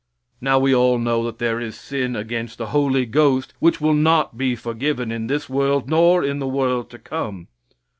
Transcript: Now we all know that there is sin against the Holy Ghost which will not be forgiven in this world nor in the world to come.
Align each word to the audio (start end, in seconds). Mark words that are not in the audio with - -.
Now 0.41 0.57
we 0.57 0.73
all 0.73 0.97
know 0.97 1.23
that 1.25 1.37
there 1.37 1.59
is 1.59 1.79
sin 1.79 2.15
against 2.15 2.57
the 2.57 2.65
Holy 2.73 3.05
Ghost 3.05 3.53
which 3.59 3.79
will 3.79 3.93
not 3.93 4.35
be 4.35 4.55
forgiven 4.55 5.11
in 5.11 5.27
this 5.27 5.47
world 5.47 5.91
nor 5.91 6.23
in 6.23 6.39
the 6.39 6.47
world 6.47 6.89
to 6.89 6.97
come. 6.97 7.49